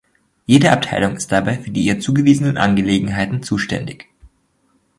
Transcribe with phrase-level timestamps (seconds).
[0.47, 4.07] Jede Abteilung ist dabei für die ihr zugewiesenen Angelegenheiten zuständig.